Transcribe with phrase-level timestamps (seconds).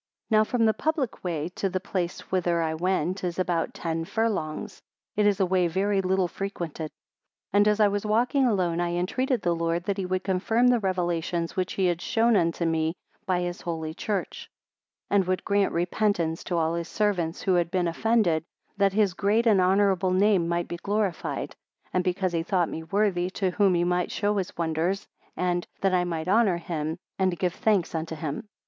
[0.31, 4.03] 2 Now from the public way to the place whither I went is about ten
[4.03, 4.81] furlongs;
[5.15, 6.89] it is a way very little frequented:
[7.51, 10.65] 3 And as I was walking alone, I entreated the Lord that he would confirm
[10.69, 12.95] the Revelations which he had shown unto me
[13.27, 14.49] by his Holy Church.
[15.09, 18.43] 4 And would grant repentance to all his servants who had been offended,
[18.77, 21.55] that his great and honourable name might be glorified,
[21.93, 25.05] and because he thought me worthy to whom he might show his wonders,
[25.37, 28.47] and, that I might honour him, and give thanks unto him.